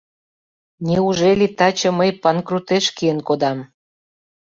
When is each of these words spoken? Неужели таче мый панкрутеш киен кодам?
Неужели 0.87 1.47
таче 1.57 1.89
мый 1.99 2.09
панкрутеш 2.21 2.85
киен 2.95 3.19
кодам? 3.27 3.59